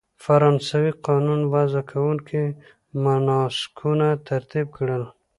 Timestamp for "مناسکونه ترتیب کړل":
3.03-5.03